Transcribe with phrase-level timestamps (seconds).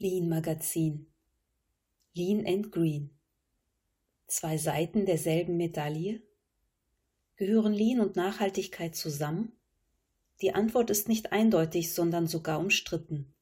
[0.00, 1.08] Lean Magazin
[2.14, 3.10] Lean and Green
[4.28, 6.22] Zwei Seiten derselben Medaille?
[7.34, 9.50] Gehören Lean und Nachhaltigkeit zusammen?
[10.40, 13.34] Die Antwort ist nicht eindeutig, sondern sogar umstritten.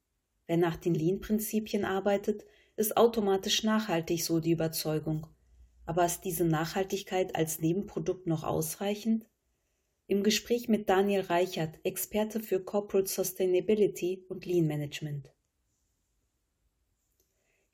[0.47, 2.43] Wer nach den Lean-Prinzipien arbeitet,
[2.75, 5.27] ist automatisch nachhaltig, so die Überzeugung.
[5.85, 9.27] Aber ist diese Nachhaltigkeit als Nebenprodukt noch ausreichend?
[10.07, 15.31] Im Gespräch mit Daniel Reichert, Experte für Corporate Sustainability und Lean Management.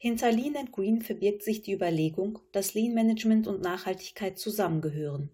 [0.03, 5.29] Hinter Lean and Green verbirgt sich die Überlegung, dass Lean Management und Nachhaltigkeit zusammengehören.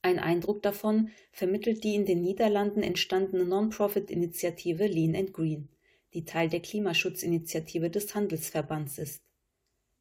[0.00, 5.68] Ein Eindruck davon vermittelt die in den Niederlanden entstandene Non-Profit-Initiative Lean and Green,
[6.14, 9.22] die Teil der Klimaschutzinitiative des Handelsverbands ist.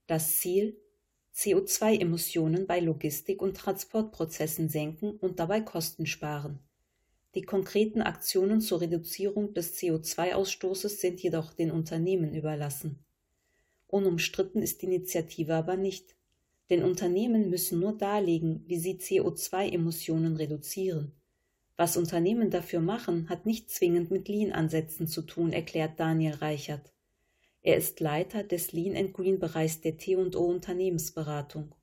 [0.07, 0.77] Das Ziel
[1.35, 6.59] CO2-Emissionen bei Logistik- und Transportprozessen senken und dabei Kosten sparen.
[7.35, 13.02] Die konkreten Aktionen zur Reduzierung des CO2-Ausstoßes sind jedoch den Unternehmen überlassen.
[13.93, 16.15] Unumstritten ist die Initiative aber nicht,
[16.71, 21.11] denn Unternehmen müssen nur darlegen, wie sie CO2-Emissionen reduzieren.
[21.77, 26.91] Was Unternehmen dafür machen, hat nicht zwingend mit Lean-Ansätzen zu tun, erklärt Daniel Reichert.
[27.61, 31.75] Er ist Leiter des Lean and Green Bereichs der T&O Unternehmensberatung.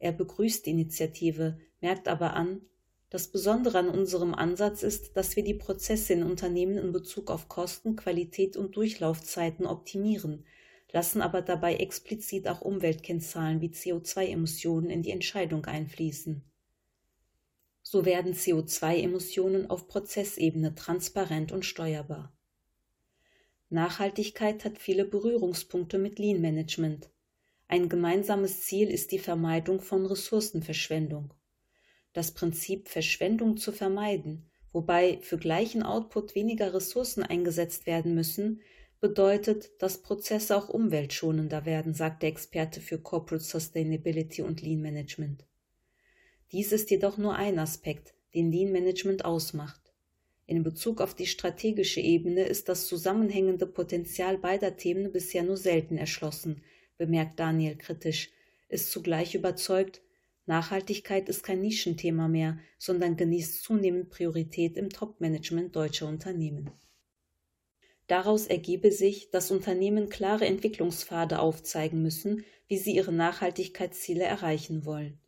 [0.00, 2.60] Er begrüßt die Initiative, merkt aber an,
[3.08, 7.48] das Besondere an unserem Ansatz ist, dass wir die Prozesse in Unternehmen in Bezug auf
[7.48, 10.44] Kosten, Qualität und Durchlaufzeiten optimieren,
[10.96, 16.42] lassen aber dabei explizit auch Umweltkennzahlen wie CO2-Emissionen in die Entscheidung einfließen.
[17.82, 22.34] So werden CO2-Emissionen auf Prozessebene transparent und steuerbar.
[23.68, 27.10] Nachhaltigkeit hat viele Berührungspunkte mit Lean Management.
[27.68, 31.34] Ein gemeinsames Ziel ist die Vermeidung von Ressourcenverschwendung.
[32.14, 38.62] Das Prinzip Verschwendung zu vermeiden, wobei für gleichen Output weniger Ressourcen eingesetzt werden müssen,
[39.00, 45.44] bedeutet, dass Prozesse auch umweltschonender werden, sagt der Experte für Corporate Sustainability und Lean Management.
[46.52, 49.80] Dies ist jedoch nur ein Aspekt, den Lean Management ausmacht.
[50.46, 55.96] In Bezug auf die strategische Ebene ist das zusammenhängende Potenzial beider Themen bisher nur selten
[55.96, 56.62] erschlossen,
[56.96, 58.30] bemerkt Daniel kritisch,
[58.68, 60.02] ist zugleich überzeugt,
[60.46, 66.70] Nachhaltigkeit ist kein Nischenthema mehr, sondern genießt zunehmend Priorität im Top-Management deutscher Unternehmen.
[68.06, 75.18] Daraus ergebe sich, dass Unternehmen klare Entwicklungspfade aufzeigen müssen, wie sie ihre Nachhaltigkeitsziele erreichen wollen.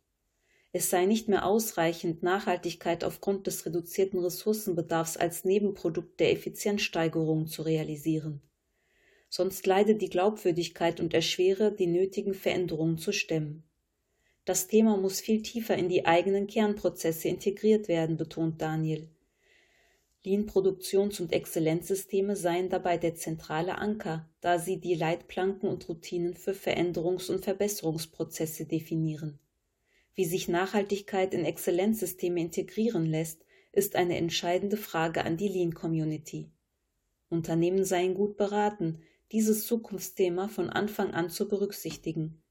[0.71, 7.63] Es sei nicht mehr ausreichend, Nachhaltigkeit aufgrund des reduzierten Ressourcenbedarfs als Nebenprodukt der Effizienzsteigerung zu
[7.63, 8.41] realisieren.
[9.29, 13.63] Sonst leide die Glaubwürdigkeit und erschwere, die nötigen Veränderungen zu stemmen.
[14.45, 19.07] Das Thema muss viel tiefer in die eigenen Kernprozesse integriert werden, betont Daniel.
[20.25, 26.51] Lean-Produktions- und Exzellenzsysteme seien dabei der zentrale Anker, da sie die Leitplanken und Routinen für
[26.51, 29.39] Veränderungs- und Verbesserungsprozesse definieren.
[30.15, 36.51] Wie sich Nachhaltigkeit in Exzellenzsysteme integrieren lässt, ist eine entscheidende Frage an die Lean-Community.
[37.29, 39.01] Unternehmen seien gut beraten,
[39.31, 42.41] dieses Zukunftsthema von Anfang an zu berücksichtigen,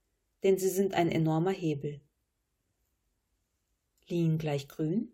[0.43, 2.01] denn sie sind ein enormer Hebel.
[4.07, 5.11] Lean gleich grün?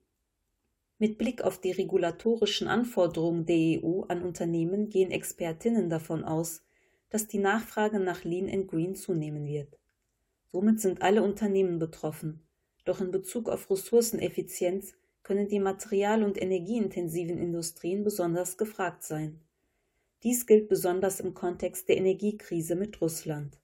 [0.98, 6.64] Mit Blick auf die regulatorischen Anforderungen der EU an Unternehmen gehen Expertinnen davon aus,
[7.10, 9.78] dass die Nachfrage nach Lean and Green zunehmen wird.
[10.54, 12.42] Somit sind alle Unternehmen betroffen,
[12.86, 19.42] doch in Bezug auf Ressourceneffizienz können die material- und energieintensiven Industrien besonders gefragt sein.
[20.24, 23.60] Dies gilt besonders im Kontext der Energiekrise mit Russland.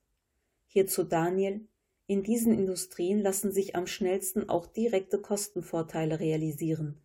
[0.66, 1.66] Hierzu Daniel,
[2.06, 7.00] in diesen Industrien lassen sich am schnellsten auch direkte Kostenvorteile realisieren,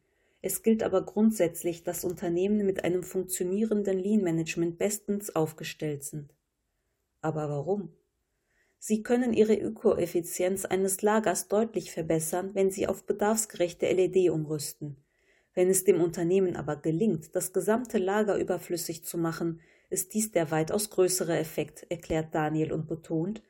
[0.48, 6.34] es gilt aber grundsätzlich, dass Unternehmen mit einem funktionierenden Lean-Management bestens aufgestellt sind.
[7.20, 7.92] Aber warum?
[8.80, 14.96] Sie können ihre Ökoeffizienz eines Lagers deutlich verbessern, wenn sie auf bedarfsgerechte LED umrüsten.
[15.54, 19.60] Wenn es dem Unternehmen aber gelingt, das gesamte Lager überflüssig zu machen,
[19.90, 23.42] ist dies der weitaus größere Effekt, erklärt Daniel und betont,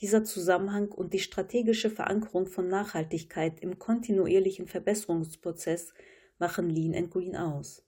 [0.00, 5.92] dieser Zusammenhang und die strategische Verankerung von Nachhaltigkeit im kontinuierlichen Verbesserungsprozess
[6.38, 7.84] machen Lean Green aus.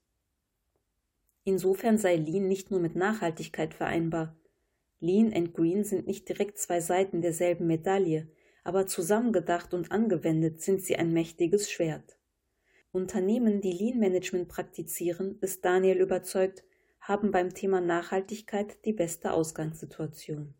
[1.44, 4.36] Insofern sei Lean nicht nur mit Nachhaltigkeit vereinbar.
[5.00, 8.28] Lean and Green sind nicht direkt zwei Seiten derselben Medaille,
[8.64, 12.18] aber zusammengedacht und angewendet sind sie ein mächtiges Schwert.
[12.92, 16.64] Unternehmen, die Lean Management praktizieren, ist Daniel überzeugt,
[17.00, 20.54] haben beim Thema Nachhaltigkeit die beste Ausgangssituation.